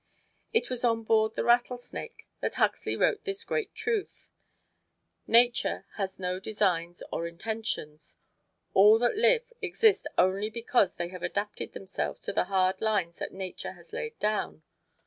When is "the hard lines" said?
12.33-13.19